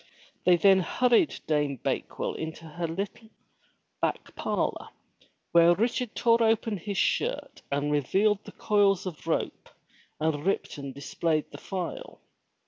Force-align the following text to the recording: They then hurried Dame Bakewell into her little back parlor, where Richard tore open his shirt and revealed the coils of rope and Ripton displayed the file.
They 0.45 0.55
then 0.55 0.79
hurried 0.79 1.41
Dame 1.45 1.75
Bakewell 1.75 2.33
into 2.33 2.65
her 2.65 2.87
little 2.87 3.29
back 4.01 4.35
parlor, 4.35 4.89
where 5.51 5.75
Richard 5.75 6.15
tore 6.15 6.41
open 6.41 6.77
his 6.77 6.97
shirt 6.97 7.61
and 7.71 7.91
revealed 7.91 8.43
the 8.43 8.51
coils 8.53 9.05
of 9.05 9.27
rope 9.27 9.69
and 10.19 10.43
Ripton 10.43 10.91
displayed 10.93 11.51
the 11.51 11.59
file. 11.59 12.19